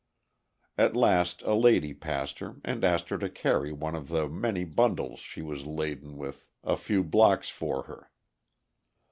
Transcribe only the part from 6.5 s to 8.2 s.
a few blocks for her.